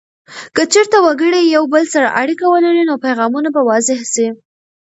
که 0.55 0.63
چیرته 0.71 0.97
وګړي 1.05 1.41
یو 1.55 1.63
بل 1.73 1.83
سره 1.93 2.07
اړیکه 2.21 2.45
ولري، 2.49 2.83
نو 2.89 2.95
پیغامونه 3.05 3.49
به 3.55 3.61
واضح 3.69 3.99
سي. 4.13 4.27